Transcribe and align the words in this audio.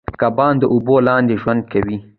کبان 0.21 0.53
د 0.59 0.63
اوبو 0.73 0.95
لاندې 1.07 1.33
ژوند 1.41 1.61
کوي 1.71 1.97